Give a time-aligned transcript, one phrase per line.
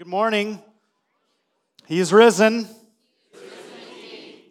[0.00, 0.62] Good morning.
[1.86, 2.66] He is risen.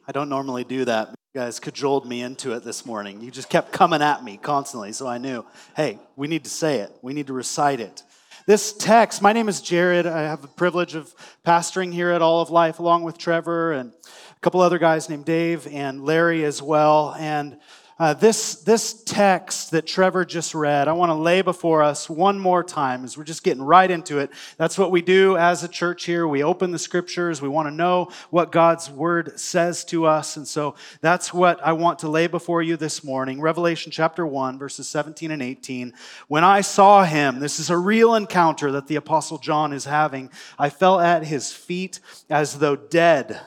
[0.07, 1.09] I don't normally do that.
[1.09, 3.19] You guys cajoled me into it this morning.
[3.19, 5.43] You just kept coming at me constantly, so I knew,
[5.75, 6.95] hey, we need to say it.
[7.01, 8.03] We need to recite it.
[8.45, 10.05] This text, my name is Jared.
[10.05, 13.91] I have the privilege of pastoring here at All of Life along with Trevor and
[13.91, 17.15] a couple other guys named Dave and Larry as well.
[17.17, 17.57] And
[17.99, 22.39] uh, this, this text that Trevor just read, I want to lay before us one
[22.39, 24.31] more time as we're just getting right into it.
[24.55, 26.25] That's what we do as a church here.
[26.25, 27.41] We open the scriptures.
[27.41, 30.37] We want to know what God's word says to us.
[30.37, 33.41] And so that's what I want to lay before you this morning.
[33.41, 35.93] Revelation chapter 1, verses 17 and 18.
[36.29, 40.31] When I saw him, this is a real encounter that the Apostle John is having,
[40.57, 43.41] I fell at his feet as though dead.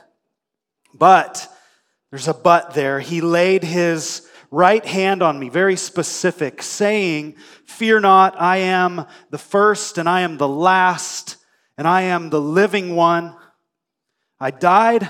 [0.93, 1.51] But,
[2.11, 7.35] there's a but there, he laid his right hand on me, very specific, saying,
[7.65, 11.37] Fear not, I am the first and I am the last,
[11.75, 13.35] and I am the living one.
[14.39, 15.09] I died.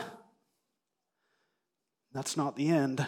[2.13, 3.05] That's not the end.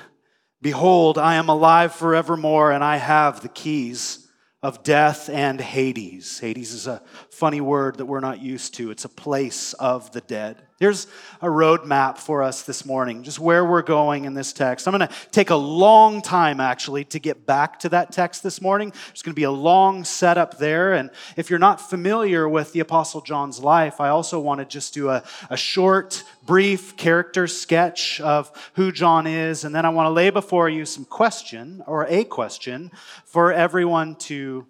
[0.61, 4.25] Behold, I am alive forevermore, and I have the keys
[4.66, 6.39] of death and Hades.
[6.39, 6.99] Hades is a
[7.30, 10.66] funny word that we're not used to, it's a place of the dead.
[10.80, 11.05] Here's
[11.39, 14.88] a roadmap for us this morning, just where we're going in this text.
[14.88, 18.59] I'm going to take a long time actually to get back to that text this
[18.59, 18.89] morning.
[18.89, 20.93] There's going to be a long setup there.
[20.93, 24.93] And if you're not familiar with the Apostle John's life, I also want to just
[24.93, 29.64] do a, a short, brief character sketch of who John is.
[29.64, 32.92] And then I want to lay before you some question or a question
[33.26, 34.66] for everyone to,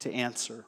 [0.00, 0.64] to answer.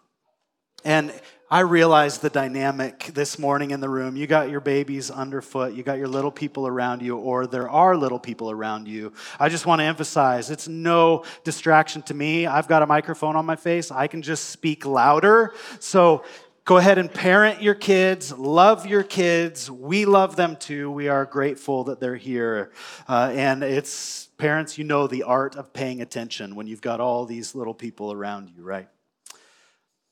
[0.85, 1.13] And
[1.53, 4.17] I realize the dynamic this morning in the room.
[4.17, 7.95] You got your babies underfoot, you got your little people around you, or there are
[7.95, 9.13] little people around you.
[9.39, 12.47] I just want to emphasize it's no distraction to me.
[12.47, 15.53] I've got a microphone on my face, I can just speak louder.
[15.79, 16.25] So
[16.65, 19.71] go ahead and parent your kids, love your kids.
[19.71, 20.91] We love them too.
[20.91, 22.71] We are grateful that they're here.
[23.09, 27.27] Uh, and it's parents, you know the art of paying attention when you've got all
[27.27, 28.89] these little people around you, right?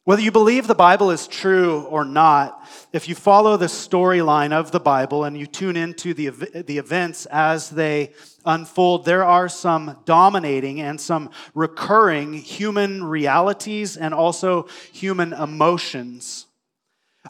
[0.05, 4.71] Whether you believe the Bible is true or not, if you follow the storyline of
[4.71, 8.15] the Bible and you tune into the, the events as they
[8.47, 16.47] unfold, there are some dominating and some recurring human realities and also human emotions.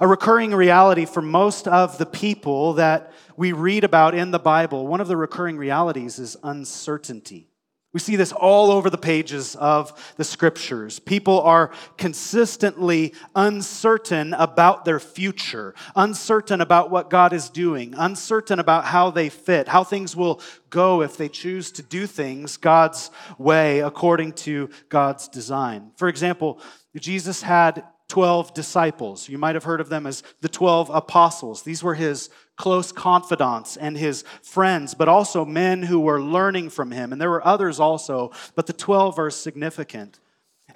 [0.00, 4.86] A recurring reality for most of the people that we read about in the Bible,
[4.86, 7.49] one of the recurring realities is uncertainty.
[7.92, 11.00] We see this all over the pages of the scriptures.
[11.00, 18.84] People are consistently uncertain about their future, uncertain about what God is doing, uncertain about
[18.84, 20.40] how they fit, how things will
[20.70, 25.90] go if they choose to do things God's way according to God's design.
[25.96, 26.60] For example,
[26.96, 29.28] Jesus had 12 disciples.
[29.28, 31.62] You might have heard of them as the 12 apostles.
[31.62, 32.28] These were his
[32.60, 37.10] close confidants and his friends, but also men who were learning from him.
[37.10, 40.20] And there were others also, but the 12 are significant.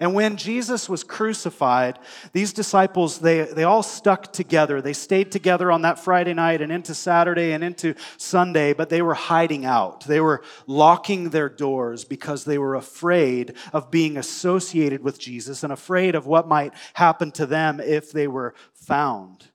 [0.01, 1.99] And when Jesus was crucified,
[2.33, 4.81] these disciples, they, they all stuck together.
[4.81, 9.03] They stayed together on that Friday night and into Saturday and into Sunday, but they
[9.03, 10.07] were hiding out.
[10.07, 15.71] They were locking their doors because they were afraid of being associated with Jesus and
[15.71, 19.51] afraid of what might happen to them if they were found.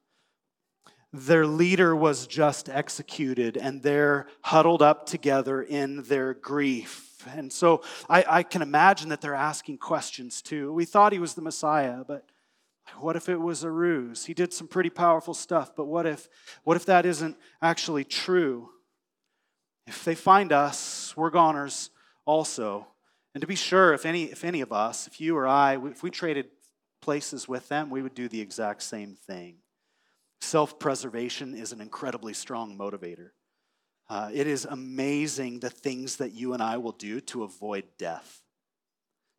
[1.11, 7.81] Their leader was just executed, and they're huddled up together in their grief and so
[8.09, 10.71] I, I can imagine that they're asking questions too.
[10.71, 12.25] We thought he was the Messiah, but
[12.97, 14.25] what if it was a ruse?
[14.25, 16.27] He did some pretty powerful stuff, but what if,
[16.63, 18.69] what if that isn't actually true?
[19.85, 21.89] If they find us, we're goners
[22.25, 22.87] also.
[23.33, 26.01] And to be sure, if any, if any of us, if you or I, if
[26.01, 26.47] we traded
[27.01, 29.57] places with them, we would do the exact same thing.
[30.41, 33.31] Self preservation is an incredibly strong motivator.
[34.09, 38.41] Uh, it is amazing the things that you and I will do to avoid death.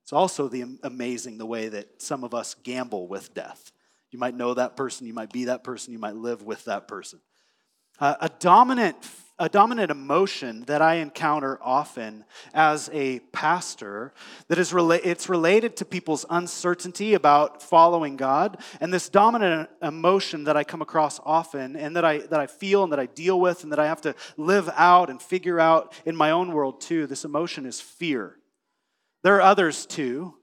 [0.05, 3.73] It's also the amazing the way that some of us gamble with death.
[4.11, 6.89] You might know that person, you might be that person, you might live with that
[6.89, 7.21] person.
[7.99, 9.05] Uh, a dominant
[9.41, 14.13] a dominant emotion that I encounter often as a pastor
[14.49, 20.45] that is rela- it's related to people's uncertainty about following God and this dominant emotion
[20.45, 23.41] that I come across often and that I that I feel and that I deal
[23.41, 26.83] with and that I have to live out and figure out in my own world
[26.83, 28.37] too this emotion is fear.
[29.23, 30.35] There are others too.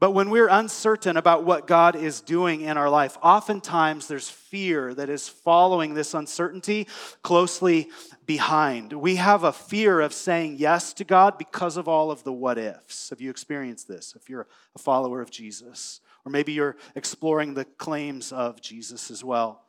[0.00, 4.94] But when we're uncertain about what God is doing in our life, oftentimes there's fear
[4.94, 6.88] that is following this uncertainty
[7.22, 7.90] closely
[8.30, 8.92] behind.
[8.92, 12.58] We have a fear of saying yes to God because of all of the what
[12.58, 13.10] ifs.
[13.10, 14.14] Have you experienced this?
[14.14, 14.46] If you're
[14.76, 19.64] a follower of Jesus, or maybe you're exploring the claims of Jesus as well.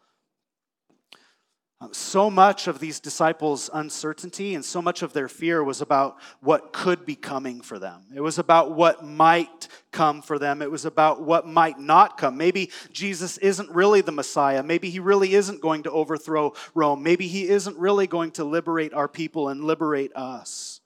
[1.93, 6.73] So much of these disciples' uncertainty and so much of their fear was about what
[6.73, 8.03] could be coming for them.
[8.13, 10.61] It was about what might come for them.
[10.61, 12.37] It was about what might not come.
[12.37, 14.61] Maybe Jesus isn't really the Messiah.
[14.61, 17.01] Maybe he really isn't going to overthrow Rome.
[17.01, 20.81] Maybe he isn't really going to liberate our people and liberate us.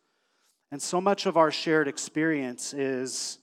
[0.71, 3.39] And so much of our shared experience is,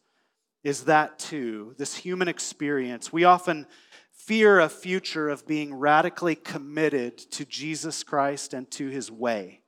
[0.65, 3.13] is that too, this human experience.
[3.13, 3.67] We often
[4.25, 9.62] fear a future of being radically committed to Jesus Christ and to his way.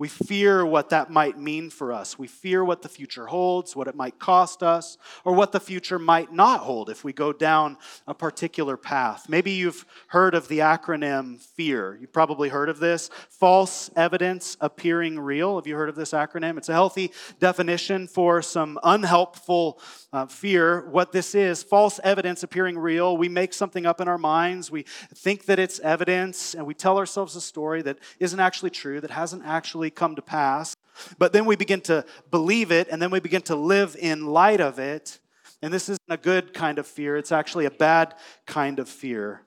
[0.00, 2.18] We fear what that might mean for us.
[2.18, 5.98] We fear what the future holds, what it might cost us, or what the future
[5.98, 7.76] might not hold if we go down
[8.06, 9.28] a particular path.
[9.28, 11.98] Maybe you've heard of the acronym FEAR.
[12.00, 15.56] You've probably heard of this false evidence appearing real.
[15.56, 16.56] Have you heard of this acronym?
[16.56, 19.82] It's a healthy definition for some unhelpful
[20.14, 20.88] uh, fear.
[20.88, 23.18] What this is false evidence appearing real.
[23.18, 26.96] We make something up in our minds, we think that it's evidence, and we tell
[26.96, 30.74] ourselves a story that isn't actually true, that hasn't actually come to pass.
[31.18, 34.60] But then we begin to believe it, and then we begin to live in light
[34.60, 35.18] of it.
[35.62, 38.14] And this isn't a good kind of fear, it's actually a bad
[38.46, 39.42] kind of fear.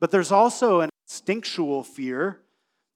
[0.00, 2.40] But there's also an instinctual fear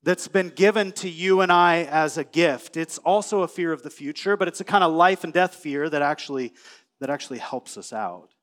[0.03, 2.77] that's been given to you and I as a gift.
[2.77, 5.55] It's also a fear of the future, but it's a kind of life and death
[5.55, 6.53] fear that actually,
[7.01, 8.35] that actually helps us out.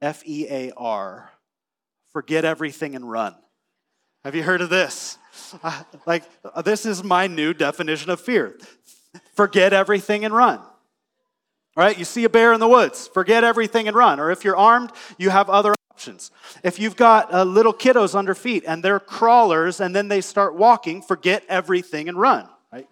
[0.00, 1.30] F E A R.
[2.12, 3.34] Forget everything and run.
[4.24, 5.18] Have you heard of this?
[5.62, 8.58] Uh, like, uh, this is my new definition of fear.
[9.34, 10.60] Forget everything and run.
[11.76, 11.98] Right?
[11.98, 14.20] You see a bear in the woods, forget everything and run.
[14.20, 16.30] Or if you're armed, you have other options.
[16.62, 20.54] If you've got uh, little kiddos under feet and they're crawlers and then they start
[20.54, 22.48] walking, forget everything and run.
[22.72, 22.88] Right?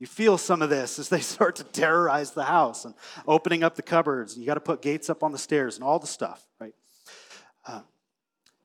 [0.00, 2.94] You feel some of this as they start to terrorize the house and
[3.28, 4.36] opening up the cupboards.
[4.36, 6.44] You got to put gates up on the stairs and all the stuff.
[6.60, 6.74] Right?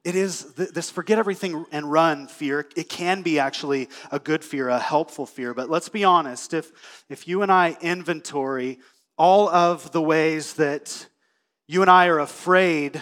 [0.04, 4.68] It is this forget everything and run fear it can be actually a good fear
[4.68, 6.72] a helpful fear but let's be honest if
[7.08, 8.80] if you and i inventory
[9.16, 11.08] all of the ways that
[11.68, 13.00] you and i are afraid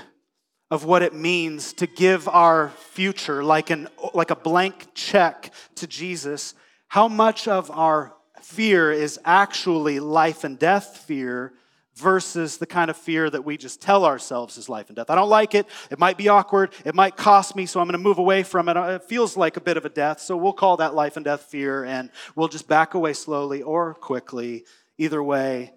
[0.70, 5.88] of what it means to give our future like an like a blank check to
[5.88, 6.54] jesus
[6.90, 11.54] how much of our fear is actually life and death fear
[12.00, 15.10] versus the kind of fear that we just tell ourselves is life and death.
[15.10, 15.68] I don't like it.
[15.92, 16.74] It might be awkward.
[16.86, 18.78] It might cost me, so I'm going to move away from it.
[18.78, 21.26] Uh, it feels like a bit of a death, so we'll call that life and
[21.26, 24.66] death fear, and we'll just back away slowly or quickly.
[24.98, 25.74] Either way,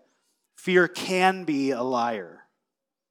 [0.57, 2.45] fear can be a liar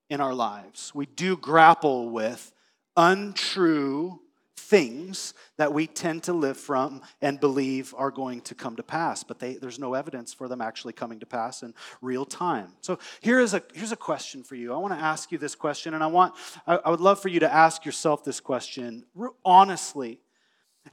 [0.10, 0.94] in our lives.
[0.96, 2.52] We do grapple with
[2.98, 4.20] untrue
[4.58, 9.24] things that we tend to live from and believe are going to come to pass,
[9.24, 12.74] but they, there's no evidence for them actually coming to pass in real time.
[12.82, 14.74] So here is a, here's a question for you.
[14.74, 17.30] I want to ask you this question, and I, want, I, I would love for
[17.30, 19.06] you to ask yourself this question
[19.44, 20.20] honestly.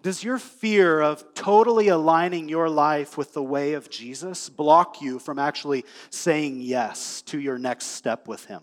[0.03, 5.19] Does your fear of totally aligning your life with the way of Jesus block you
[5.19, 8.63] from actually saying yes to your next step with Him?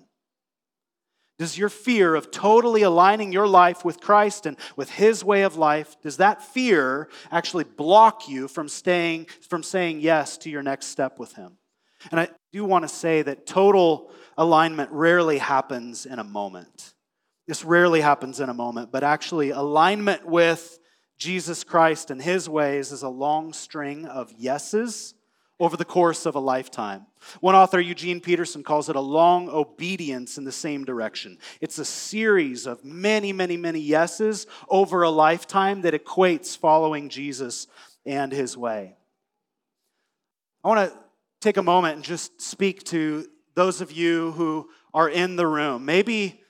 [1.38, 5.58] Does your fear of totally aligning your life with Christ and with his way of
[5.58, 10.88] life, does that fear actually block you from staying from saying yes to your next
[10.88, 11.58] step with him?
[12.12, 16.94] And I do want to say that total alignment rarely happens in a moment.
[17.48, 20.80] This rarely happens in a moment, but actually alignment with
[21.18, 25.14] Jesus Christ and his ways is a long string of yeses
[25.60, 27.06] over the course of a lifetime.
[27.40, 31.38] One author, Eugene Peterson, calls it a long obedience in the same direction.
[31.62, 37.68] It's a series of many, many, many yeses over a lifetime that equates following Jesus
[38.06, 38.96] and his way.
[40.64, 40.98] I want to
[41.42, 45.86] take a moment and just speak to those of you who are in the room.
[45.86, 46.42] Maybe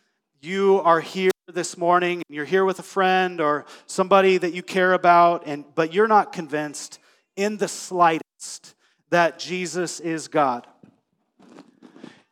[0.42, 4.64] you are here this morning and you're here with a friend or somebody that you
[4.64, 7.00] care about and but you're not convinced
[7.36, 8.75] in the slightest
[9.16, 10.68] that Jesus is God.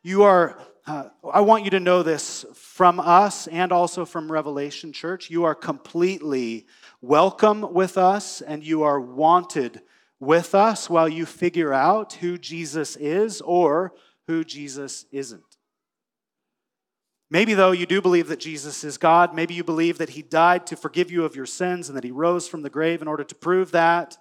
[0.02, 4.92] You are, uh, I want you to know this from us and also from Revelation
[4.92, 5.30] Church.
[5.30, 6.66] You are completely
[7.00, 9.80] welcome with us and you are wanted
[10.20, 13.94] with us while you figure out who Jesus is or
[14.26, 15.56] who Jesus isn't.
[17.30, 19.34] Maybe, though, you do believe that Jesus is God.
[19.34, 22.10] Maybe you believe that He died to forgive you of your sins and that He
[22.10, 24.18] rose from the grave in order to prove that.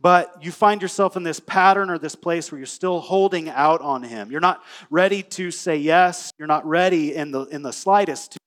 [0.00, 3.80] But you find yourself in this pattern or this place where you're still holding out
[3.80, 4.30] on him.
[4.30, 6.30] You're not ready to say yes.
[6.38, 8.38] You're not ready in the, in the slightest to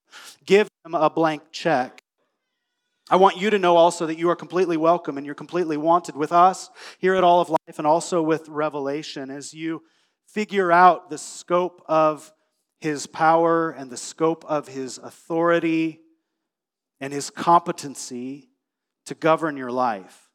[0.45, 2.01] give him a blank check.
[3.09, 6.15] I want you to know also that you are completely welcome and you're completely wanted
[6.15, 6.69] with us
[6.99, 9.83] here at All of Life and also with Revelation as you
[10.27, 12.33] figure out the scope of
[12.79, 16.01] his power and the scope of his authority
[16.99, 18.49] and his competency
[19.05, 20.26] to govern your life,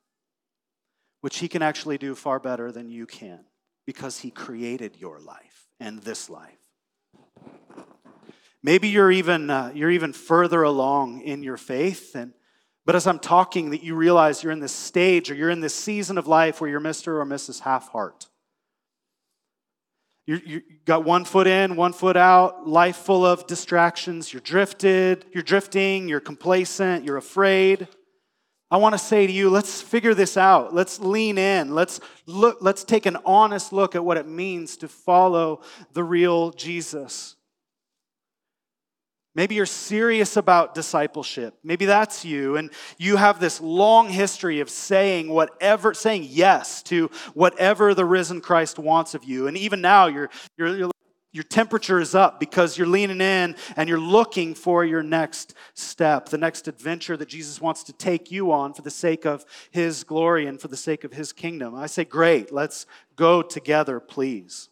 [1.23, 3.41] which He can actually do far better than you can
[3.87, 6.59] because He created your life and this life.
[8.63, 12.33] Maybe you're even, uh, you're even further along in your faith, and,
[12.85, 15.75] but as I'm talking, that you realize you're in this stage or you're in this
[15.75, 17.09] season of life where you're Mr.
[17.21, 17.61] or Mrs.
[17.61, 18.29] Half Heart.
[20.27, 24.33] You, you got one foot in, one foot out, life full of distractions.
[24.33, 27.89] You're drifted, you're drifting, you're complacent, you're afraid.
[28.73, 30.73] I want to say to you, let's figure this out.
[30.73, 31.75] Let's lean in.
[31.75, 35.61] Let's look, let's take an honest look at what it means to follow
[35.93, 37.37] the real Jesus.
[39.35, 41.55] Maybe you're serious about discipleship.
[41.63, 42.57] Maybe that's you.
[42.57, 48.41] And you have this long history of saying whatever, saying yes to whatever the risen
[48.41, 49.49] Christ wants of you.
[49.49, 50.91] And even now, your, your,
[51.33, 56.29] your temperature is up because you're leaning in and you're looking for your next step,
[56.29, 60.05] the next adventure that Jesus wants to take you on for the sake of his
[60.05, 61.75] glory and for the sake of his kingdom.
[61.75, 62.85] I say, great, let's
[63.17, 64.69] go together, please.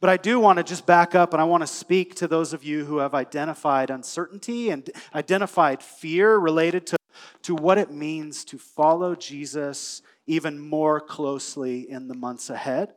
[0.00, 2.52] But I do want to just back up and I want to speak to those
[2.52, 6.96] of you who have identified uncertainty and identified fear related to,
[7.42, 12.94] to what it means to follow Jesus even more closely in the months ahead.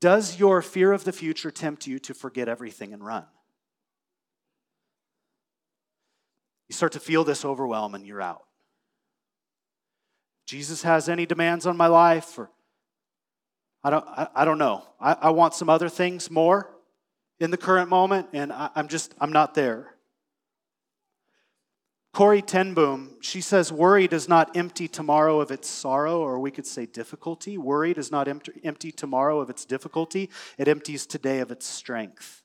[0.00, 3.24] Does your fear of the future tempt you to forget everything and run?
[6.68, 8.44] You start to feel this overwhelm and you're out.
[10.46, 12.50] Jesus has any demands on my life or
[13.82, 14.82] I don't, I, I don't know.
[15.00, 16.70] I, I want some other things more
[17.38, 19.94] in the current moment, and I, I'm just, I'm not there.
[22.12, 26.50] Corrie ten Boom, she says, Worry does not empty tomorrow of its sorrow, or we
[26.50, 27.58] could say difficulty.
[27.58, 32.42] Worry does not empty, tomorrow of its difficulty, it empties today of its strength.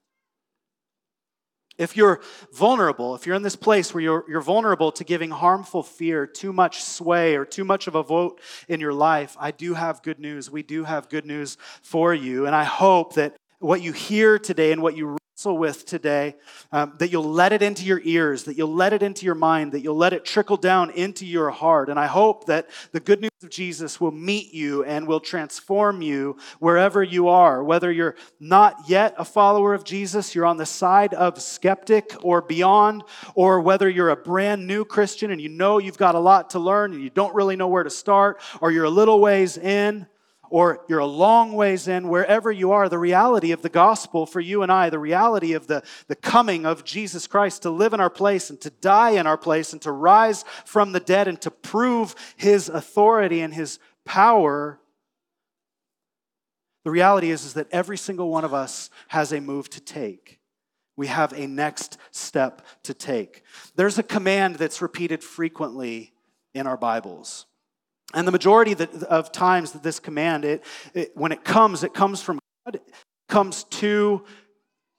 [1.75, 5.82] If you're vulnerable, if you're in this place where you're, you're vulnerable to giving harmful
[5.82, 9.74] fear too much sway or too much of a vote in your life, I do
[9.74, 10.51] have good news.
[10.51, 12.46] We do have good news for you.
[12.46, 16.35] And I hope that what you hear today and what you with today,
[16.71, 19.71] um, that you'll let it into your ears, that you'll let it into your mind,
[19.73, 21.89] that you'll let it trickle down into your heart.
[21.89, 26.01] And I hope that the good news of Jesus will meet you and will transform
[26.01, 27.61] you wherever you are.
[27.63, 32.41] Whether you're not yet a follower of Jesus, you're on the side of skeptic or
[32.41, 33.03] beyond,
[33.35, 36.59] or whether you're a brand new Christian and you know you've got a lot to
[36.59, 40.07] learn and you don't really know where to start, or you're a little ways in
[40.53, 44.39] or you're a long ways in, wherever you are, the reality of the gospel for
[44.39, 48.00] you and I, the reality of the, the coming of Jesus Christ to live in
[48.00, 51.41] our place and to die in our place and to rise from the dead and
[51.41, 54.79] to prove his authority and his power.
[56.83, 60.39] The reality is, is that every single one of us has a move to take.
[60.95, 63.41] We have a next step to take.
[63.75, 66.13] There's a command that's repeated frequently
[66.53, 67.48] in our Bibles.
[68.13, 68.75] And the majority
[69.10, 72.79] of times that this command, it, it, when it comes, it comes from God,
[73.27, 74.24] comes to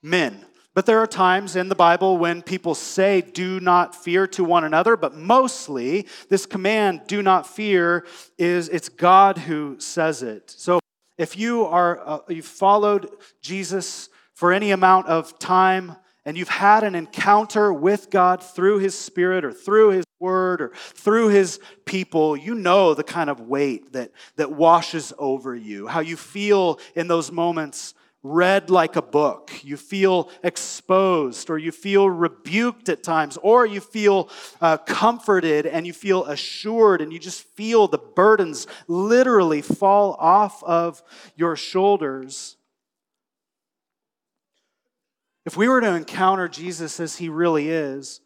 [0.03, 0.45] men.
[0.75, 4.65] But there are times in the Bible when people say, do not fear to one
[4.65, 8.05] another, but mostly this command, do not fear,
[8.39, 10.51] is it's God who says it.
[10.51, 10.81] So
[11.17, 13.09] if you are, uh, you've followed
[13.41, 15.95] Jesus for any amount of time,
[16.25, 20.73] and you've had an encounter with God through His Spirit or through His Word or
[20.75, 26.01] through His people, you know the kind of weight that, that washes over you, how
[26.01, 29.53] you feel in those moments read like a book.
[29.63, 35.87] You feel exposed or you feel rebuked at times, or you feel uh, comforted and
[35.87, 41.03] you feel assured and you just feel the burdens literally fall off of
[41.37, 42.57] your shoulders.
[45.47, 48.21] If we were to encounter Jesus as he really is,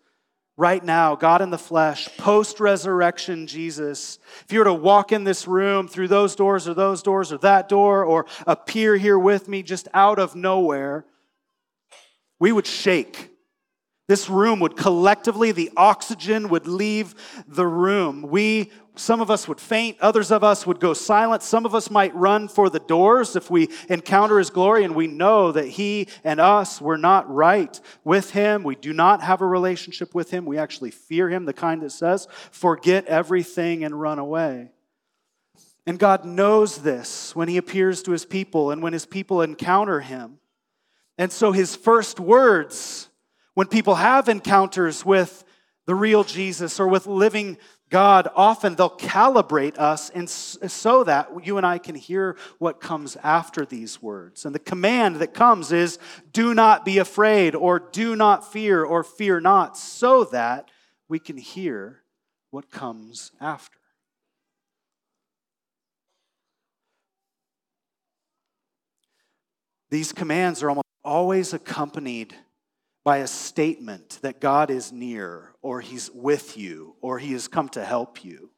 [0.57, 5.25] right now, God in the flesh, post resurrection Jesus, if you were to walk in
[5.25, 9.49] this room through those doors or those doors or that door or appear here with
[9.49, 11.05] me just out of nowhere,
[12.39, 13.31] we would shake.
[14.09, 17.15] This room would collectively, the oxygen would leave
[17.47, 18.23] the room.
[18.23, 21.43] We some of us would faint, others of us would go silent.
[21.43, 25.07] Some of us might run for the doors if we encounter His glory and we
[25.07, 28.65] know that He and us were not right with Him.
[28.65, 30.47] We do not have a relationship with Him.
[30.47, 34.73] We actually fear Him, the kind that says, forget everything and run away.
[35.87, 40.01] And God knows this when He appears to His people and when His people encounter
[40.01, 40.39] Him.
[41.17, 43.09] And so His first words,
[43.59, 45.43] when people have encounters with
[45.87, 47.59] the real Jesus or with living
[47.91, 53.17] God, often they'll calibrate us and so that you and I can hear what comes
[53.17, 54.45] after these words.
[54.45, 55.99] And the command that comes is
[56.33, 60.71] do not be afraid or do not fear or fear not, so that
[61.09, 62.05] we can hear
[62.53, 63.81] what comes after.
[69.91, 72.37] These commands are almost always accompanied
[73.09, 77.71] by a statement that God is near, or He's with you, or He has come
[77.71, 78.51] to help you.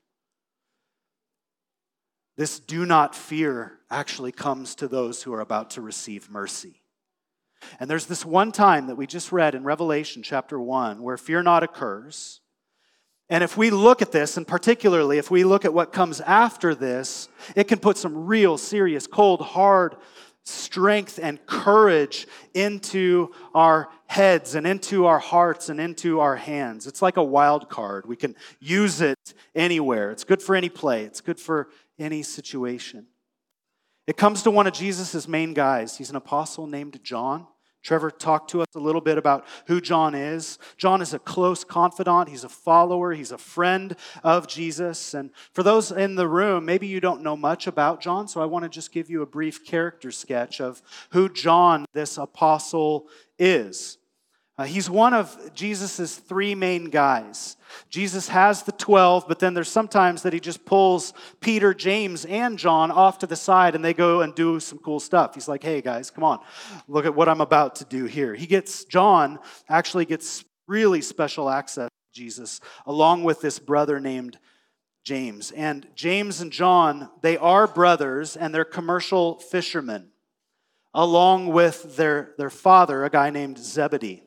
[2.36, 6.82] This do not fear actually comes to those who are about to receive mercy.
[7.78, 11.44] And there's this one time that we just read in Revelation chapter 1 where fear
[11.44, 12.40] not occurs.
[13.28, 16.74] And if we look at this, and particularly if we look at what comes after
[16.74, 19.94] this, it can put some real serious, cold, hard
[20.44, 26.86] strength and courage into our heads and into our hearts and into our hands.
[26.86, 28.06] It's like a wild card.
[28.06, 30.10] We can use it anywhere.
[30.10, 31.68] It's good for any play, it's good for
[31.98, 33.06] any situation.
[34.06, 35.96] It comes to one of Jesus' main guys.
[35.96, 37.46] He's an apostle named John.
[37.82, 40.58] Trevor talked to us a little bit about who John is.
[40.76, 45.14] John is a close confidant, he's a follower, he's a friend of Jesus.
[45.14, 48.46] And for those in the room, maybe you don't know much about John, so I
[48.46, 53.08] want to just give you a brief character sketch of who John, this apostle,
[53.38, 53.98] is.
[54.60, 57.56] Uh, he's one of Jesus' three main guys.
[57.88, 62.58] Jesus has the 12, but then there's sometimes that he just pulls Peter, James, and
[62.58, 65.32] John off to the side and they go and do some cool stuff.
[65.32, 66.40] He's like, hey guys, come on,
[66.88, 68.34] look at what I'm about to do here.
[68.34, 74.38] He gets, John actually gets really special access to Jesus, along with this brother named
[75.04, 75.52] James.
[75.52, 80.10] And James and John, they are brothers and they're commercial fishermen,
[80.92, 84.24] along with their, their father, a guy named Zebedee.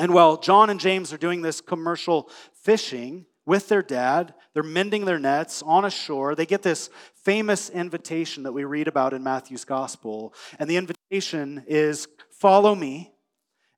[0.00, 5.04] And while John and James are doing this commercial fishing with their dad, they're mending
[5.04, 6.34] their nets on a shore.
[6.34, 10.32] They get this famous invitation that we read about in Matthew's gospel.
[10.58, 13.12] And the invitation is Follow me,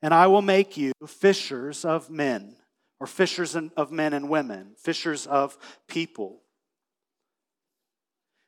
[0.01, 2.55] and I will make you fishers of men,
[3.01, 5.59] or fishers of men and women, fishers of
[5.89, 6.42] people.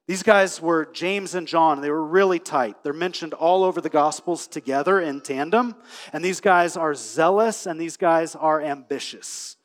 [0.07, 1.81] These guys were James and John.
[1.81, 2.83] They were really tight.
[2.83, 5.75] They're mentioned all over the Gospels together in tandem.
[6.13, 9.57] And these guys are zealous and these guys are ambitious.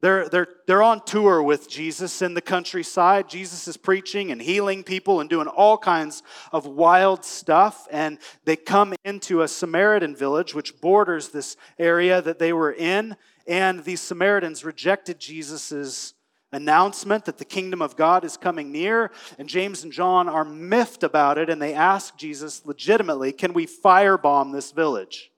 [0.00, 3.28] They're, they're, they're on tour with Jesus in the countryside.
[3.28, 7.86] Jesus is preaching and healing people and doing all kinds of wild stuff.
[7.90, 13.16] And they come into a Samaritan village, which borders this area that they were in.
[13.46, 16.14] And these Samaritans rejected Jesus'
[16.52, 19.10] announcement that the kingdom of God is coming near.
[19.38, 23.66] And James and John are miffed about it, and they ask Jesus legitimately, Can we
[23.66, 25.30] firebomb this village?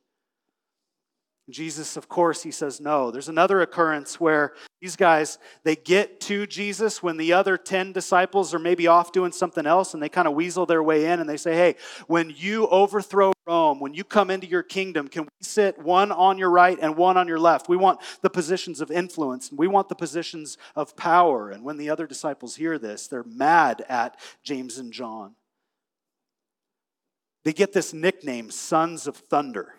[1.52, 3.10] Jesus, of course, he says no.
[3.10, 8.54] There's another occurrence where these guys, they get to Jesus when the other 10 disciples
[8.54, 11.28] are maybe off doing something else and they kind of weasel their way in and
[11.28, 15.28] they say, Hey, when you overthrow Rome, when you come into your kingdom, can we
[15.40, 17.68] sit one on your right and one on your left?
[17.68, 21.50] We want the positions of influence and we want the positions of power.
[21.50, 25.34] And when the other disciples hear this, they're mad at James and John.
[27.44, 29.74] They get this nickname, Sons of Thunder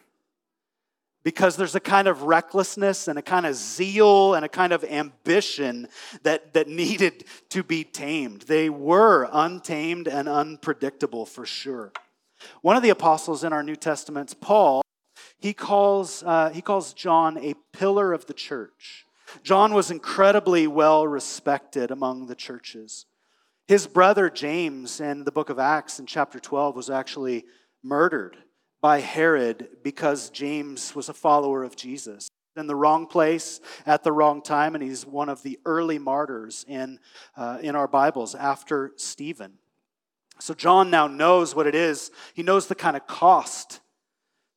[1.23, 4.83] because there's a kind of recklessness and a kind of zeal and a kind of
[4.83, 5.87] ambition
[6.23, 8.43] that, that needed to be tamed.
[8.43, 11.91] They were untamed and unpredictable for sure.
[12.61, 14.81] One of the apostles in our New Testaments, Paul,
[15.37, 19.05] he calls, uh, he calls John a pillar of the church.
[19.43, 23.05] John was incredibly well respected among the churches.
[23.67, 27.45] His brother James in the book of Acts in chapter 12 was actually
[27.83, 28.37] murdered
[28.81, 32.29] by Herod because James was a follower of Jesus.
[32.57, 36.65] In the wrong place at the wrong time, and he's one of the early martyrs
[36.67, 36.99] in,
[37.37, 39.53] uh, in our Bibles after Stephen.
[40.39, 42.11] So John now knows what it is.
[42.33, 43.79] He knows the kind of cost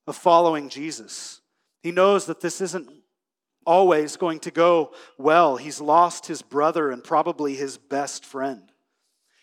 [0.07, 1.41] of following Jesus.
[1.83, 2.89] He knows that this isn't
[3.67, 5.57] always going to go well.
[5.57, 8.73] He's lost his brother and probably his best friend.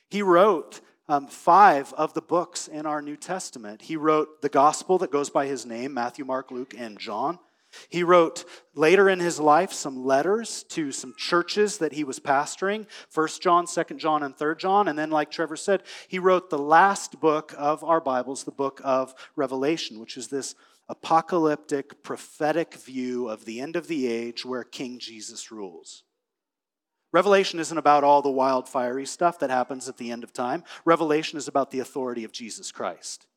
[0.10, 3.82] He wrote um, five of the books in our New Testament.
[3.82, 7.38] He wrote the gospel that goes by his name Matthew, Mark, Luke, and John.
[7.90, 8.46] He wrote
[8.76, 13.68] later in his life some letters to some churches that he was pastoring, First John,
[13.68, 14.88] Second John, and Third John.
[14.88, 18.80] And then, like Trevor said, he wrote the last book of our Bibles, the book
[18.82, 20.56] of Revelation, which is this
[20.88, 26.04] apocalyptic, prophetic view of the end of the age where King Jesus rules.
[27.12, 30.64] Revelation isn't about all the wild, fiery stuff that happens at the end of time.
[30.86, 33.28] Revelation is about the authority of Jesus Christ.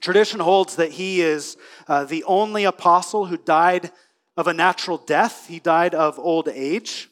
[0.00, 1.56] Tradition holds that he is
[1.88, 3.90] uh, the only apostle who died
[4.36, 7.08] of a natural death, he died of old age.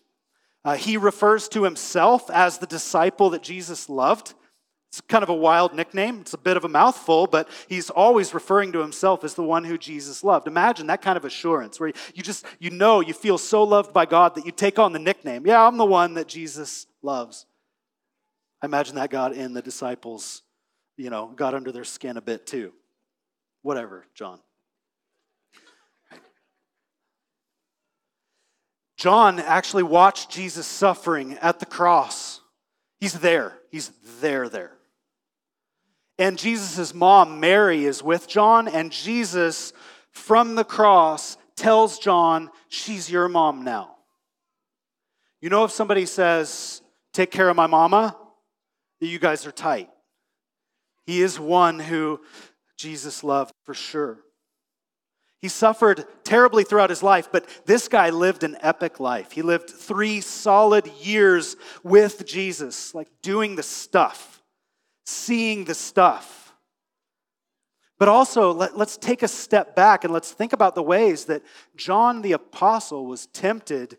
[0.64, 4.34] Uh, he refers to himself as the disciple that Jesus loved.
[4.92, 6.20] It's kind of a wild nickname.
[6.20, 9.64] It's a bit of a mouthful, but he's always referring to himself as the one
[9.64, 10.46] who Jesus loved.
[10.46, 14.04] Imagine that kind of assurance where you just, you know, you feel so loved by
[14.04, 15.46] God that you take on the nickname.
[15.46, 17.46] Yeah, I'm the one that Jesus loves.
[18.60, 20.42] I imagine that got in the disciples,
[20.98, 22.74] you know, got under their skin a bit too.
[23.62, 24.40] Whatever, John.
[28.98, 32.42] John actually watched Jesus suffering at the cross.
[33.00, 33.58] He's there.
[33.70, 34.72] He's there, there.
[36.22, 39.72] And Jesus' mom, Mary, is with John, and Jesus,
[40.12, 43.96] from the cross, tells John, She's your mom now.
[45.40, 46.80] You know, if somebody says,
[47.12, 48.16] Take care of my mama,
[49.00, 49.90] you guys are tight.
[51.06, 52.20] He is one who
[52.76, 54.20] Jesus loved for sure.
[55.40, 59.32] He suffered terribly throughout his life, but this guy lived an epic life.
[59.32, 64.31] He lived three solid years with Jesus, like doing the stuff,
[65.12, 66.54] seeing the stuff.
[67.98, 71.42] But also, let, us take a step back and let's think about the ways that
[71.76, 73.96] John the Apostle was tempted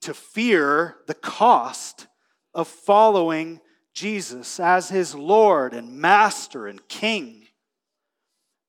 [0.00, 2.06] to fear the cost
[2.54, 3.60] of following
[3.92, 7.43] Jesus as his Lord and Master and King.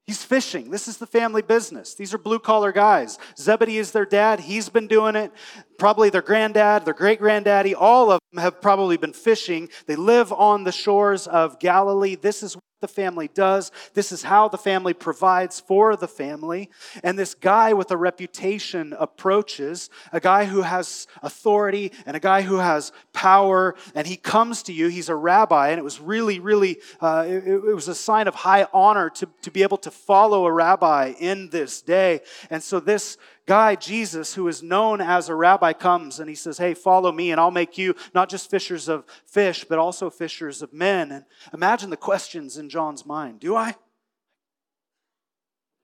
[0.07, 0.69] He's fishing.
[0.69, 1.95] This is the family business.
[1.95, 3.17] These are blue collar guys.
[3.39, 4.39] Zebedee is their dad.
[4.39, 5.31] He's been doing it.
[5.79, 9.67] Probably their granddad, their great granddaddy, all of them have probably been fishing.
[9.87, 12.15] They live on the shores of Galilee.
[12.15, 13.71] This is the family does.
[13.93, 16.69] This is how the family provides for the family.
[17.03, 22.41] And this guy with a reputation approaches, a guy who has authority and a guy
[22.41, 24.87] who has power, and he comes to you.
[24.89, 28.35] He's a rabbi, and it was really, really, uh, it, it was a sign of
[28.35, 32.21] high honor to, to be able to follow a rabbi in this day.
[32.49, 36.57] And so this guy, Jesus, who is known as a rabbi, comes and he says,
[36.57, 40.61] Hey, follow me, and I'll make you not just fishers of fish, but also fishers
[40.61, 41.11] of men.
[41.11, 43.75] And imagine the questions in John's mind Do I?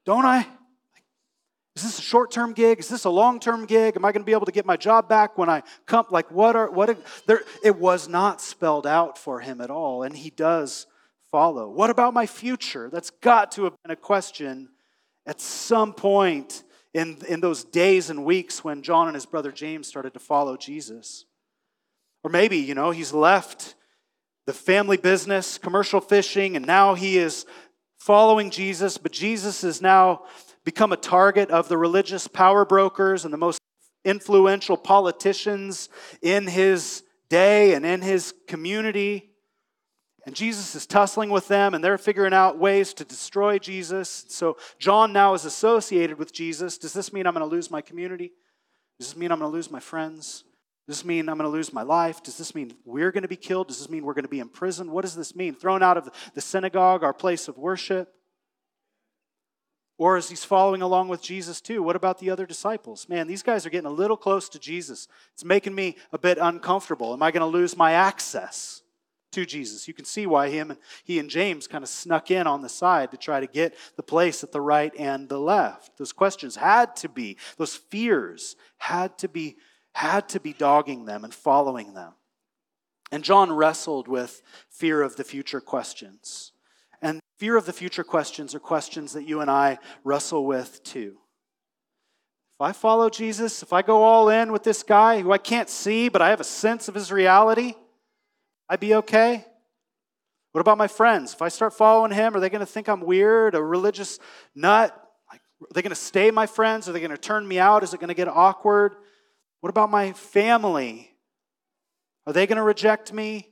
[0.06, 0.48] Don't I?
[1.76, 2.80] Is this a short term gig?
[2.80, 3.96] Is this a long term gig?
[3.96, 6.06] Am I going to be able to get my job back when I come?
[6.10, 6.90] Like, what are, what?
[6.90, 6.98] Are,
[7.28, 10.88] there, it was not spelled out for him at all, and he does
[11.32, 11.70] follow.
[11.70, 12.90] What about my future?
[12.92, 14.70] That's got to have been a question
[15.26, 19.88] at some point in, in those days and weeks when John and his brother James
[19.88, 21.26] started to follow Jesus.
[22.24, 23.76] Or maybe, you know, he's left
[24.46, 27.46] the family business, commercial fishing, and now he is
[28.00, 30.24] following Jesus, but Jesus has now
[30.64, 33.60] become a target of the religious power brokers and the most
[34.04, 35.90] influential politicians
[36.22, 39.31] in his day and in his community.
[40.26, 44.26] And Jesus is tussling with them, and they're figuring out ways to destroy Jesus.
[44.30, 46.78] So John now is associated with Jesus.
[46.78, 48.32] Does this mean I'm going to lose my community?
[49.00, 50.44] Does this mean I'm going to lose my friends?
[50.88, 52.22] Does this mean I'm going to lose my life?
[52.22, 53.68] Does this mean we're going to be killed?
[53.68, 54.92] Does this mean we're going to be imprisoned?
[54.92, 55.56] What does this mean?
[55.56, 58.10] Thrown out of the synagogue, our place of worship?
[59.98, 61.82] Or is he's following along with Jesus too?
[61.82, 63.08] What about the other disciples?
[63.08, 65.08] Man, these guys are getting a little close to Jesus.
[65.34, 67.14] It's making me a bit uncomfortable.
[67.14, 68.82] Am I going to lose my access?
[69.32, 69.88] To Jesus.
[69.88, 72.70] You can see why him and he and James kind of snuck in on the
[72.70, 75.98] side to try to get the place at the right and the left.
[75.98, 79.58] Those questions had to be, those fears had to be
[79.94, 82.14] had to be dogging them and following them.
[83.12, 86.54] And John wrestled with fear of the future questions.
[87.02, 91.18] And fear of the future questions are questions that you and I wrestle with too.
[92.56, 95.70] If I follow Jesus, if I go all in with this guy who I can't
[95.70, 97.74] see, but I have a sense of his reality,
[98.72, 99.46] I be okay?
[100.54, 101.34] What about my friends?
[101.34, 104.18] If I start following him, are they going to think I'm weird, a religious
[104.56, 104.98] nut?
[105.30, 106.88] Like, are they going to stay my friends?
[106.88, 107.84] Are they going to turn me out?
[107.84, 108.96] Is it going to get awkward?
[109.60, 111.12] What about my family?
[112.26, 113.50] Are they going to reject me?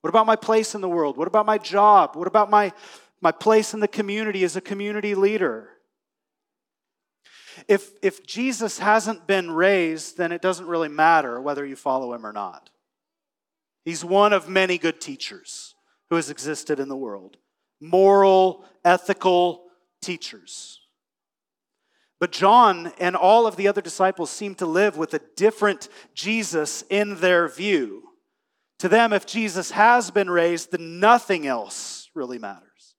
[0.00, 1.16] What about my place in the world?
[1.16, 2.16] What about my job?
[2.16, 2.72] What about my,
[3.20, 5.68] my place in the community as a community leader?
[7.68, 12.26] If, if Jesus hasn't been raised, then it doesn't really matter whether you follow him
[12.26, 12.71] or not.
[13.84, 15.74] He's one of many good teachers
[16.10, 17.36] who has existed in the world
[17.80, 19.64] moral, ethical
[20.00, 20.78] teachers.
[22.20, 26.84] But John and all of the other disciples seem to live with a different Jesus
[26.88, 28.04] in their view.
[28.78, 32.94] To them, if Jesus has been raised, then nothing else really matters.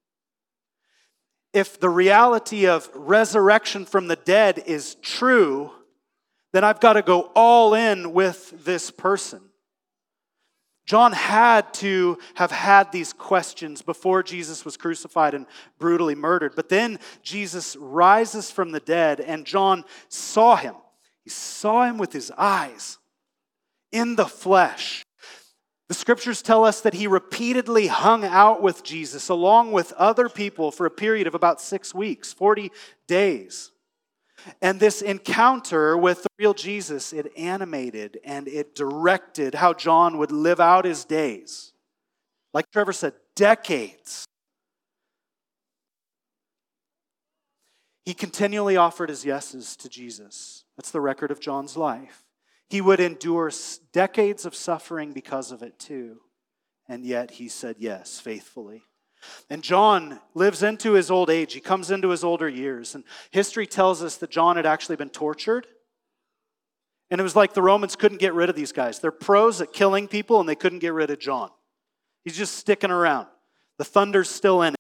[1.53, 5.71] If the reality of resurrection from the dead is true,
[6.51, 9.39] then I've got to go all in with this person.
[10.85, 15.45] John had to have had these questions before Jesus was crucified and
[15.79, 16.55] brutally murdered.
[16.55, 20.75] But then Jesus rises from the dead, and John saw him.
[21.23, 22.97] He saw him with his eyes
[23.93, 25.05] in the flesh.
[25.87, 30.71] The scriptures tell us that he repeatedly hung out with Jesus along with other people
[30.71, 32.71] for a period of about six weeks, 40
[33.07, 33.71] days.
[34.61, 40.31] And this encounter with the real Jesus, it animated and it directed how John would
[40.31, 41.73] live out his days.
[42.53, 44.25] Like Trevor said, decades.
[48.05, 50.65] He continually offered his yeses to Jesus.
[50.77, 52.23] That's the record of John's life.
[52.69, 53.51] He would endure
[53.91, 56.17] decades of suffering because of it too.
[56.87, 58.83] And yet he said yes faithfully.
[59.49, 61.53] And John lives into his old age.
[61.53, 62.95] He comes into his older years.
[62.95, 65.67] And history tells us that John had actually been tortured.
[67.11, 68.99] And it was like the Romans couldn't get rid of these guys.
[68.99, 71.49] They're pros at killing people, and they couldn't get rid of John.
[72.23, 73.27] He's just sticking around.
[73.77, 74.79] The thunder's still in it.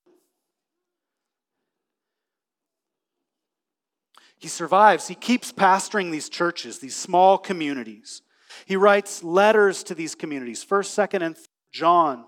[4.37, 5.07] He survives.
[5.07, 8.21] He keeps pastoring these churches, these small communities.
[8.65, 12.25] He writes letters to these communities, 1st, 2nd, and 3rd John.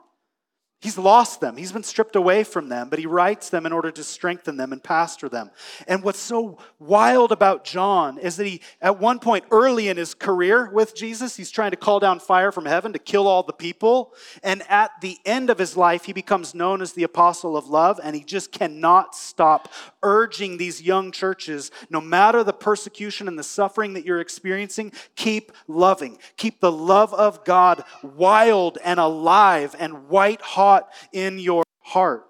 [0.86, 1.58] He's lost them.
[1.58, 4.72] He's been stripped away from them, but he writes them in order to strengthen them
[4.72, 5.50] and pastor them.
[5.88, 10.14] And what's so wild about John is that he, at one point early in his
[10.14, 13.52] career with Jesus, he's trying to call down fire from heaven to kill all the
[13.52, 14.14] people.
[14.44, 18.00] And at the end of his life, he becomes known as the apostle of love,
[18.04, 23.44] and he just cannot stop urging these young churches no matter the persecution and the
[23.44, 26.20] suffering that you're experiencing, keep loving.
[26.38, 30.75] Keep the love of God wild and alive and white hot
[31.12, 32.26] in your heart.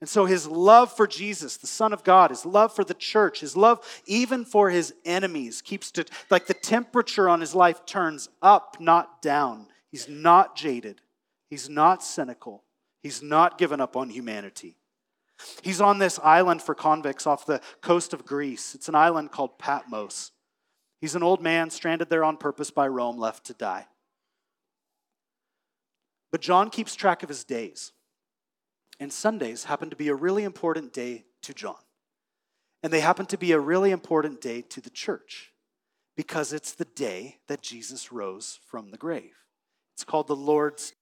[0.00, 3.40] And so his love for Jesus, the Son of God, his love for the church,
[3.40, 8.28] his love even for his enemies keeps to, like the temperature on his life turns
[8.40, 9.66] up, not down.
[9.90, 11.00] He's not jaded.
[11.50, 12.62] He's not cynical.
[13.02, 14.76] He's not given up on humanity.
[15.62, 18.74] He's on this island for convicts off the coast of Greece.
[18.74, 20.32] It's an island called Patmos.
[21.00, 23.86] He's an old man stranded there on purpose by Rome, left to die.
[26.30, 27.92] But John keeps track of his days.
[29.00, 31.76] And Sundays happen to be a really important day to John.
[32.82, 35.52] And they happen to be a really important day to the church
[36.16, 39.34] because it's the day that Jesus rose from the grave.
[39.94, 40.96] It's called the Lord's Day.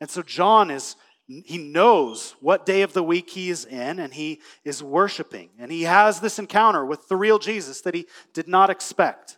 [0.00, 4.14] And so John is he knows what day of the week he is in and
[4.14, 8.46] he is worshiping and he has this encounter with the real Jesus that he did
[8.46, 9.36] not expect.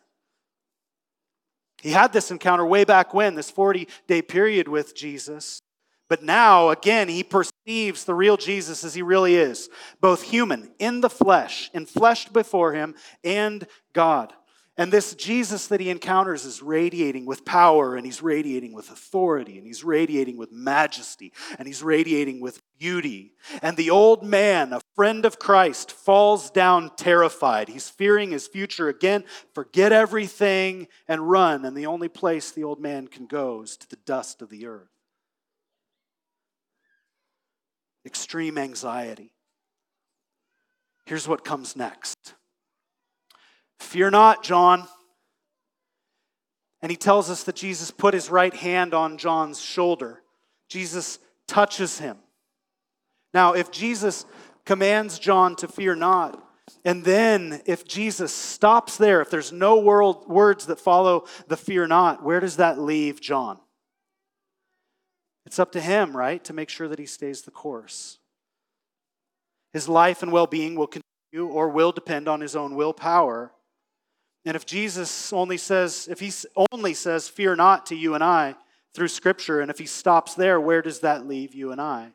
[1.82, 5.60] He had this encounter way back when, this 40 day period with Jesus.
[6.08, 9.68] But now, again, he perceives the real Jesus as he really is,
[10.00, 14.32] both human, in the flesh, enfleshed before him, and God.
[14.78, 19.58] And this Jesus that he encounters is radiating with power, and he's radiating with authority,
[19.58, 23.32] and he's radiating with majesty, and he's radiating with beauty.
[23.62, 27.68] And the old man, a friend of Christ, falls down terrified.
[27.68, 29.24] He's fearing his future again.
[29.54, 31.64] Forget everything and run.
[31.64, 34.66] And the only place the old man can go is to the dust of the
[34.66, 34.88] earth.
[38.06, 39.32] Extreme anxiety.
[41.04, 42.34] Here's what comes next.
[43.80, 44.86] Fear not, John.
[46.80, 50.22] And he tells us that Jesus put his right hand on John's shoulder.
[50.68, 52.18] Jesus touches him.
[53.34, 54.26] Now, if Jesus
[54.64, 56.44] commands John to fear not,
[56.84, 61.86] and then if Jesus stops there, if there's no world, words that follow the fear
[61.86, 63.58] not, where does that leave John?
[65.46, 68.18] It's up to him, right, to make sure that he stays the course.
[69.72, 73.52] His life and well being will continue or will depend on his own willpower.
[74.44, 76.32] And if Jesus only says, if he
[76.72, 78.56] only says, fear not to you and I
[78.94, 82.12] through Scripture, and if he stops there, where does that leave you and I?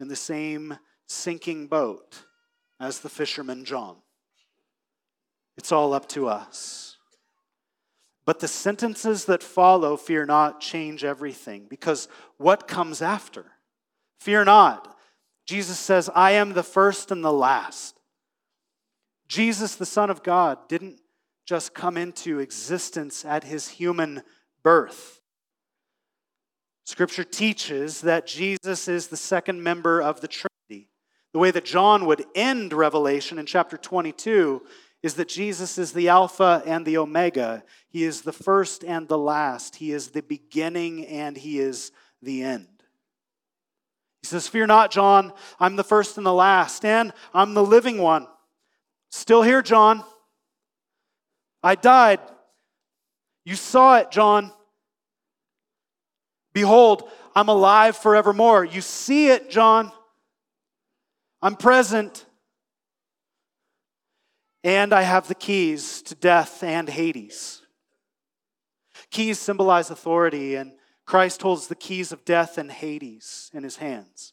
[0.00, 2.24] In the same sinking boat
[2.80, 3.96] as the fisherman John.
[5.56, 6.96] It's all up to us.
[8.24, 12.08] But the sentences that follow, fear not, change everything because
[12.38, 13.44] what comes after?
[14.20, 14.96] Fear not.
[15.46, 17.98] Jesus says, I am the first and the last.
[19.26, 21.00] Jesus, the Son of God, didn't
[21.44, 24.22] just come into existence at his human
[24.62, 25.19] birth.
[26.84, 30.88] Scripture teaches that Jesus is the second member of the Trinity.
[31.32, 34.62] The way that John would end Revelation in chapter 22
[35.02, 37.62] is that Jesus is the Alpha and the Omega.
[37.88, 39.76] He is the first and the last.
[39.76, 42.66] He is the beginning and he is the end.
[44.22, 45.32] He says, Fear not, John.
[45.58, 48.26] I'm the first and the last, and I'm the living one.
[49.10, 50.04] Still here, John.
[51.62, 52.20] I died.
[53.44, 54.52] You saw it, John.
[56.52, 58.64] Behold, I'm alive forevermore.
[58.64, 59.92] You see it, John.
[61.42, 62.26] I'm present.
[64.62, 67.62] And I have the keys to death and Hades.
[69.10, 70.72] Keys symbolize authority, and
[71.06, 74.32] Christ holds the keys of death and Hades in his hands.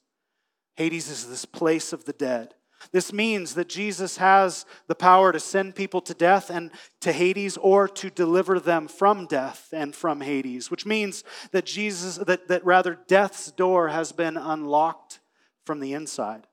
[0.75, 2.53] Hades is this place of the dead.
[2.91, 7.57] This means that Jesus has the power to send people to death and to Hades
[7.57, 12.65] or to deliver them from death and from Hades, which means that Jesus that, that
[12.65, 15.19] rather death's door has been unlocked
[15.65, 16.47] from the inside.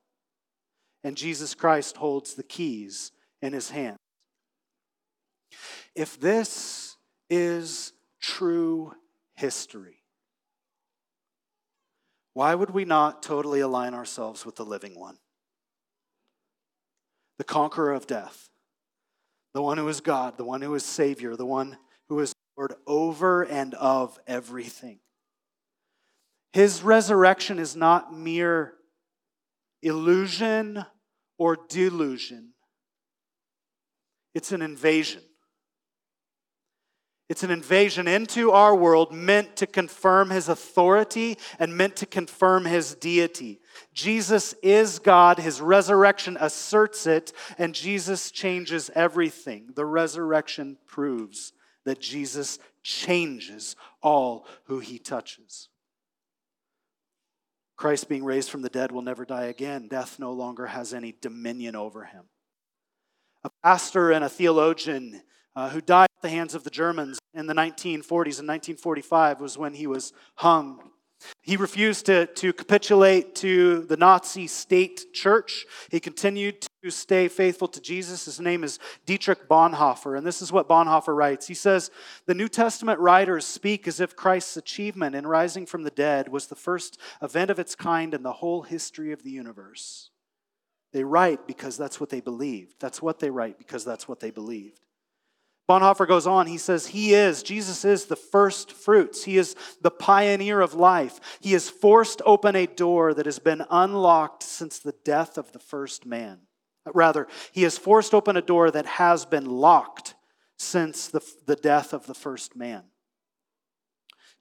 [1.03, 3.97] And Jesus Christ holds the keys in his hand.
[5.95, 6.97] If this
[7.29, 8.95] is true
[9.35, 10.03] history,
[12.33, 15.19] why would we not totally align ourselves with the living one?
[17.39, 18.49] The conqueror of death,
[19.55, 22.75] the one who is God, the one who is Savior, the one who is Lord
[22.87, 25.01] over and of everything.
[26.53, 28.75] His resurrection is not mere
[29.83, 30.85] illusion
[31.37, 32.51] or delusion,
[34.35, 35.23] it's an invasion.
[37.35, 42.65] It's an invasion into our world meant to confirm his authority and meant to confirm
[42.65, 43.59] his deity.
[43.93, 45.41] Jesus is God.
[45.41, 49.71] His resurrection asserts it, and Jesus changes everything.
[49.75, 51.53] The resurrection proves
[51.85, 55.69] that Jesus changes all who he touches.
[57.77, 59.89] Christ being raised from the dead will never die again.
[59.89, 62.27] Death no longer has any dominion over him.
[63.43, 65.21] A pastor and a theologian
[65.57, 69.59] uh, who died at the hands of the Germans in the 1940s and 1945 was
[69.59, 70.91] when he was hung.
[71.43, 75.65] He refused to, to capitulate to the Nazi state church.
[75.91, 78.27] He continued to stay faithful to Jesus.
[78.27, 81.47] His name is Dietrich Bonhoeffer, and this is what Bonhoeffer writes.
[81.47, 81.91] He says,
[82.27, 86.47] The New Testament writers speak as if Christ's achievement in rising from the dead was
[86.47, 90.11] the first event of its kind in the whole history of the universe.
[90.93, 92.77] They write because that's what they believed.
[92.81, 94.84] That's what they write because that's what they believed.
[95.69, 99.25] Bonhoeffer goes on, he says, He is, Jesus is the first fruits.
[99.25, 101.39] He is the pioneer of life.
[101.41, 105.59] He has forced open a door that has been unlocked since the death of the
[105.59, 106.41] first man.
[106.93, 110.15] Rather, He has forced open a door that has been locked
[110.59, 112.83] since the, the death of the first man.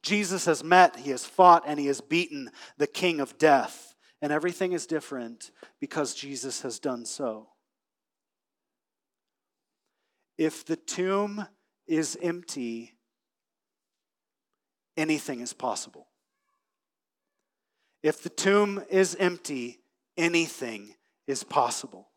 [0.02, 3.96] Jesus has met, He has fought, and He has beaten the king of death.
[4.22, 7.48] And everything is different because Jesus has done so.
[10.38, 11.46] If the tomb
[11.88, 12.94] is empty,
[14.98, 16.08] anything is possible.
[18.02, 19.80] If the tomb is empty,
[20.18, 20.96] anything
[21.28, 22.10] is possible.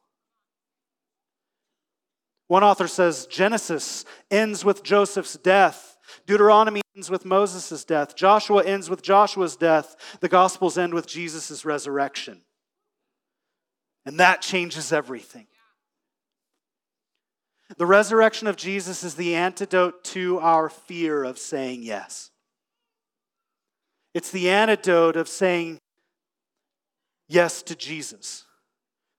[2.48, 5.96] One author says Genesis ends with Joseph's death.
[6.26, 8.14] Deuteronomy ends with Moses' death.
[8.14, 10.18] Joshua ends with Joshua's death.
[10.20, 12.42] The Gospels end with Jesus' resurrection.
[14.04, 15.48] And that changes everything.
[17.76, 22.30] The resurrection of Jesus is the antidote to our fear of saying yes.
[24.14, 25.78] It's the antidote of saying
[27.28, 28.44] yes to Jesus,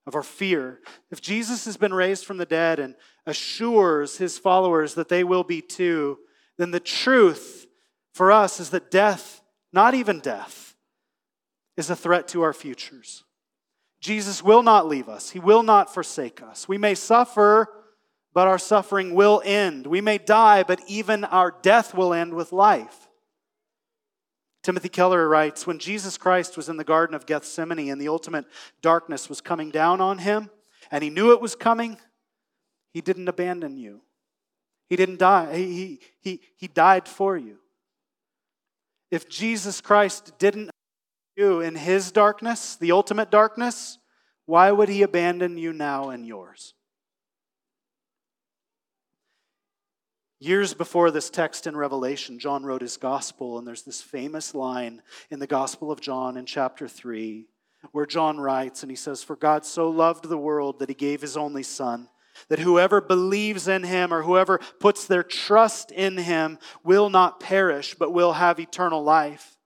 [0.08, 0.80] of our fear.
[1.12, 5.44] If Jesus has been raised from the dead and assures his followers that they will
[5.44, 6.18] be too,
[6.58, 7.68] then the truth
[8.14, 9.42] for us is that death,
[9.74, 10.76] not even death,
[11.76, 13.24] is a threat to our futures.
[14.02, 16.68] Jesus will not leave us, he will not forsake us.
[16.68, 17.77] We may suffer
[18.38, 19.88] but our suffering will end.
[19.88, 23.10] We may die, but even our death will end with life.
[24.62, 28.45] Timothy Keller writes When Jesus Christ was in the Garden of Gethsemane and the ultimate
[28.84, 30.52] darkness was coming down on him,
[30.91, 31.97] and he knew it was coming,
[32.93, 34.02] he didn't abandon you.
[34.88, 37.58] He didn't die, he, he, he died for you.
[39.10, 40.69] If Jesus Christ didn't
[41.36, 43.97] you in his darkness, the ultimate darkness,
[44.45, 46.76] why would he abandon you now in yours?
[50.39, 55.02] Years before this text in Revelation, John wrote his gospel, and there's this famous line
[55.32, 57.47] in the Gospel of John in chapter 3
[57.91, 61.21] where John writes, and he says, For God so loved the world that he gave
[61.21, 62.10] his only Son,
[62.50, 67.95] that whoever believes in him or whoever puts their trust in him will not perish,
[67.95, 69.58] but will have eternal life.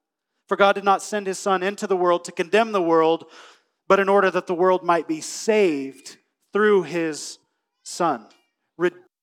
[0.47, 3.25] For God did not send his Son into the world to condemn the world,
[3.87, 6.17] but in order that the world might be saved
[6.53, 7.39] through his
[7.83, 8.27] Son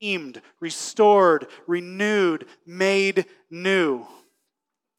[0.00, 4.06] redeemed, restored, renewed, made new.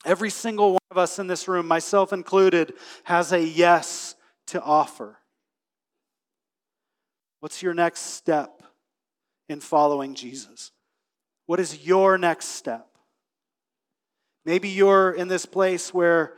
[0.06, 2.74] Every single one of us in this room, myself included,
[3.04, 4.16] has a yes
[4.47, 5.18] to offer.
[7.39, 8.64] What's your next step
[9.47, 10.72] in following Jesus?
[11.45, 12.88] What is your next step?
[14.45, 16.36] Maybe you're in this place where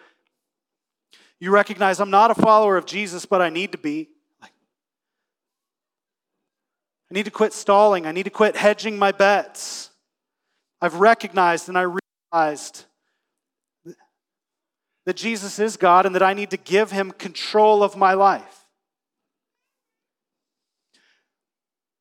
[1.40, 4.10] you recognize I'm not a follower of Jesus, but I need to be.
[7.12, 8.06] I need to quit stalling.
[8.06, 9.90] I need to quit hedging my bets.
[10.82, 11.94] I've recognized and I
[12.32, 12.86] realized
[15.06, 18.66] that Jesus is God and that I need to give him control of my life.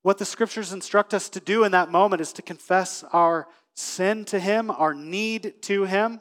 [0.02, 4.24] What the scriptures instruct us to do in that moment is to confess our sin
[4.26, 6.20] to him, our need to him,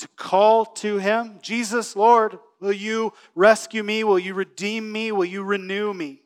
[0.00, 4.02] to call to him Jesus, Lord, will you rescue me?
[4.02, 5.12] Will you redeem me?
[5.12, 6.25] Will you renew me?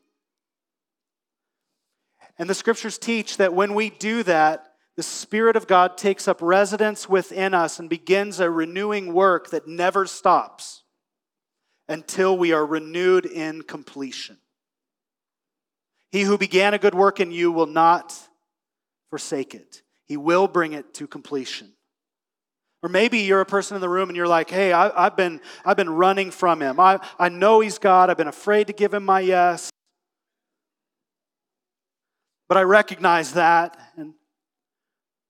[2.41, 6.41] And the scriptures teach that when we do that, the Spirit of God takes up
[6.41, 10.83] residence within us and begins a renewing work that never stops
[11.87, 14.39] until we are renewed in completion.
[16.13, 18.19] He who began a good work in you will not
[19.11, 21.75] forsake it, he will bring it to completion.
[22.83, 25.43] Or maybe you're a person in the room and you're like, hey, I, have been,
[25.63, 26.81] I've been running from him.
[26.81, 28.09] I, I know he's God.
[28.09, 29.71] I've been afraid to give him my yes.
[32.51, 33.79] But I recognize that.
[33.97, 34.15] And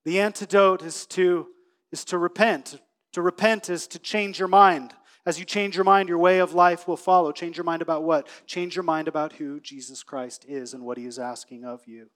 [0.06, 1.48] the antidote is to,
[1.92, 2.80] is to repent.
[3.12, 4.94] To repent is to change your mind.
[5.26, 7.30] As you change your mind, your way of life will follow.
[7.30, 8.26] Change your mind about what?
[8.46, 12.08] Change your mind about who Jesus Christ is and what he is asking of you.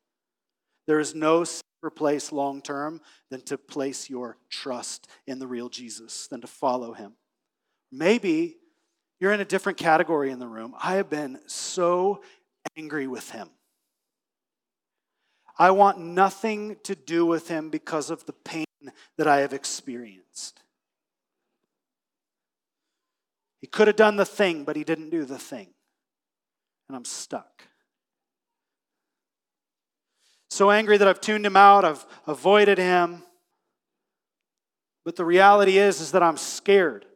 [0.87, 5.69] There is no safer place long term than to place your trust in the real
[5.69, 7.13] Jesus, than to follow him.
[7.93, 8.57] Maybe
[9.21, 10.75] you're in a different category in the room.
[10.83, 12.23] I have been so
[12.75, 13.51] angry with him.
[15.59, 18.65] I want nothing to do with him because of the pain
[19.17, 20.61] that I have experienced.
[23.61, 25.69] He could have done the thing, but he didn't do the thing.
[26.89, 27.63] And I'm stuck.
[30.51, 33.23] So angry that I've tuned him out, I've avoided him.
[35.05, 37.07] But the reality is is that I'm scared.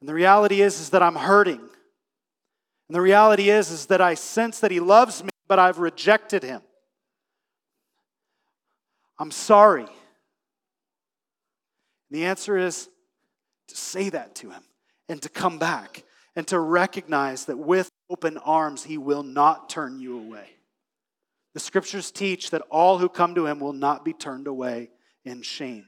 [0.00, 1.60] And the reality is is that I'm hurting.
[1.60, 6.42] And the reality is is that I sense that he loves me, but I've rejected
[6.42, 6.62] him.
[9.18, 9.82] I'm sorry.
[9.82, 9.90] And
[12.10, 12.88] the answer is
[13.68, 14.62] to say that to him
[15.08, 16.04] and to come back
[16.34, 20.48] and to recognize that with open arms, he will not turn you away.
[21.54, 24.90] The scriptures teach that all who come to him will not be turned away
[25.24, 25.86] in shame.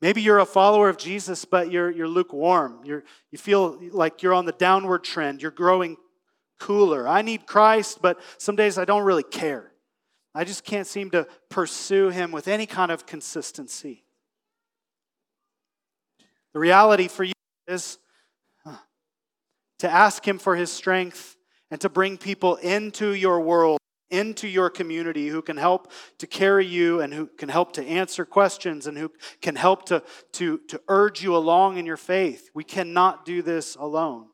[0.00, 2.80] Maybe you're a follower of Jesus, but you're, you're lukewarm.
[2.84, 5.42] You're, you feel like you're on the downward trend.
[5.42, 5.96] You're growing
[6.58, 7.06] cooler.
[7.06, 9.69] I need Christ, but some days I don't really care.
[10.34, 14.04] I just can't seem to pursue him with any kind of consistency.
[16.52, 17.32] The reality for you
[17.66, 17.98] is
[19.80, 21.36] to ask him for his strength
[21.70, 23.78] and to bring people into your world,
[24.10, 28.24] into your community who can help to carry you and who can help to answer
[28.24, 29.10] questions and who
[29.40, 30.02] can help to,
[30.32, 32.50] to, to urge you along in your faith.
[32.54, 34.26] We cannot do this alone.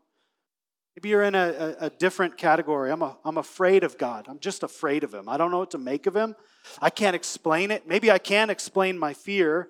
[0.96, 2.90] Maybe you're in a, a, a, different category.
[2.90, 4.24] I'm, a, I'm afraid of God.
[4.28, 5.28] I'm just afraid of Him.
[5.28, 6.34] I don't know what to make of Him.
[6.80, 7.86] I can't explain it.
[7.86, 9.68] Maybe I can explain my fear.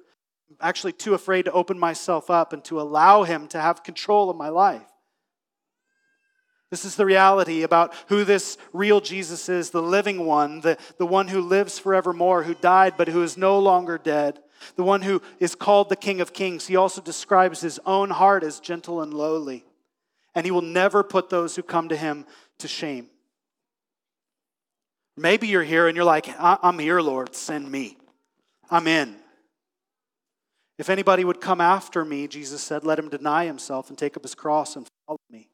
[0.48, 4.30] I'm actually too afraid to open myself up and to allow Him to have control
[4.30, 4.86] of my life.
[6.70, 11.06] This is the reality about who this real Jesus is, the living one, the, the
[11.06, 14.38] one who lives forevermore, who died but who is no longer dead,
[14.76, 16.68] the one who is called the King of Kings.
[16.68, 19.64] He also describes his own heart as gentle and lowly
[20.36, 22.26] and he will never put those who come to him
[22.58, 23.08] to shame.
[25.16, 27.96] Maybe you're here and you're like, I'm here, Lord, send me.
[28.70, 29.16] I'm in.
[30.78, 34.22] If anybody would come after me, Jesus said, let him deny himself and take up
[34.22, 35.48] his cross and follow me.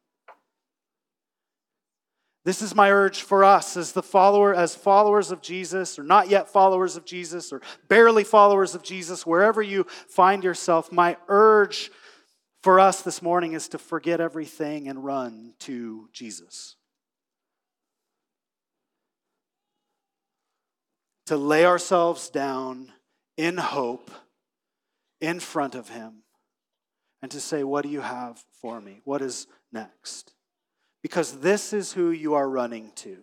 [2.44, 6.28] This is my urge for us as the follower as followers of Jesus or not
[6.28, 11.92] yet followers of Jesus or barely followers of Jesus wherever you find yourself my urge
[12.62, 16.76] for us this morning is to forget everything and run to Jesus.
[21.26, 22.92] To lay ourselves down
[23.36, 24.10] in hope
[25.20, 26.22] in front of Him
[27.20, 29.00] and to say, What do you have for me?
[29.04, 30.34] What is next?
[31.02, 33.18] Because this is who you are running to.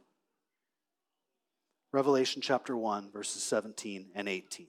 [1.93, 4.67] Revelation chapter 1, verses 17 and 18.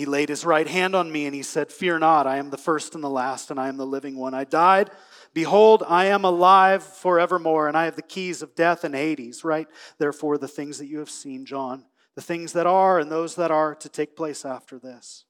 [0.00, 2.56] He laid his right hand on me and he said, Fear not, I am the
[2.56, 4.32] first and the last, and I am the living one.
[4.32, 4.88] I died.
[5.34, 9.68] Behold, I am alive forevermore, and I have the keys of death and Hades, right?
[9.98, 11.84] Therefore, the things that you have seen, John,
[12.14, 15.26] the things that are and those that are to take place after this.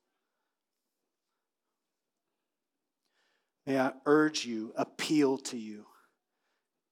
[3.66, 5.84] May I urge you, appeal to you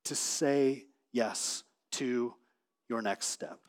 [0.07, 1.62] to say yes
[1.93, 2.35] to
[2.89, 3.61] your next step,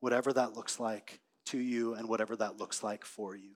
[0.00, 3.50] whatever that looks like to you and whatever that looks like for you.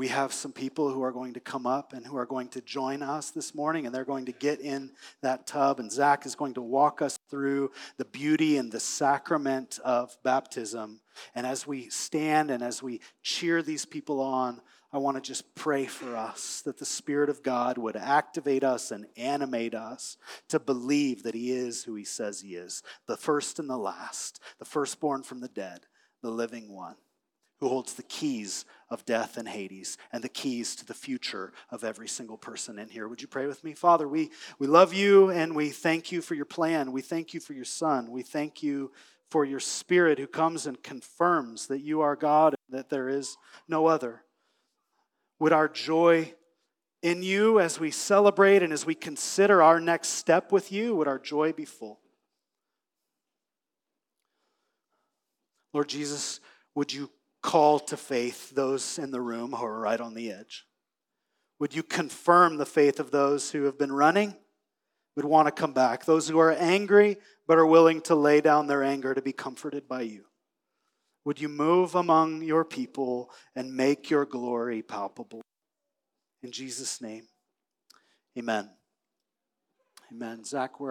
[0.00, 2.62] we have some people who are going to come up and who are going to
[2.62, 5.78] join us this morning, and they're going to get in that tub.
[5.78, 11.00] And Zach is going to walk us through the beauty and the sacrament of baptism.
[11.34, 15.54] And as we stand and as we cheer these people on, I want to just
[15.54, 20.16] pray for us that the Spirit of God would activate us and animate us
[20.48, 24.40] to believe that He is who He says He is the first and the last,
[24.58, 25.80] the firstborn from the dead,
[26.22, 26.96] the living one
[27.60, 31.84] who holds the keys of death and Hades and the keys to the future of
[31.84, 33.06] every single person in here.
[33.06, 33.74] Would you pray with me?
[33.74, 36.90] Father, we, we love you and we thank you for your plan.
[36.90, 38.10] We thank you for your Son.
[38.10, 38.90] We thank you
[39.30, 43.36] for your Spirit who comes and confirms that you are God and that there is
[43.68, 44.22] no other.
[45.38, 46.34] Would our joy
[47.02, 51.08] in you as we celebrate and as we consider our next step with you, would
[51.08, 52.00] our joy be full?
[55.72, 56.40] Lord Jesus,
[56.74, 57.10] would you
[57.42, 60.66] call to faith those in the room who are right on the edge?
[61.58, 64.34] Would you confirm the faith of those who have been running,
[65.14, 66.04] would want to come back?
[66.04, 69.86] Those who are angry but are willing to lay down their anger to be comforted
[69.86, 70.24] by you?
[71.24, 75.42] Would you move among your people and make your glory palpable?
[76.42, 77.24] In Jesus' name,
[78.38, 78.70] amen.
[80.10, 80.44] Amen.
[80.44, 80.88] Zach, where